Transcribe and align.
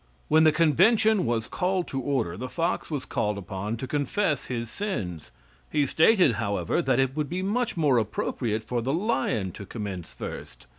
When 0.29 0.45
the 0.45 0.51
convention 0.51 1.27
was 1.27 1.47
called 1.47 1.87
to 1.89 2.01
order 2.01 2.35
the 2.35 2.49
fox 2.49 2.89
was 2.89 3.05
called 3.05 3.37
upon 3.37 3.77
to 3.77 3.87
confess 3.87 4.47
his 4.47 4.67
sins. 4.67 5.31
He 5.71 5.85
stated, 5.85 6.37
however, 6.41 6.81
that 6.81 6.97
it 6.99 7.15
would 7.15 7.29
be 7.29 7.43
much 7.43 7.77
more 7.77 7.99
appropriate 7.99 8.63
for 8.63 8.81
the 8.81 8.93
lion 8.93 9.51
to 9.51 9.63
commence 9.63 10.11
first. 10.11 10.65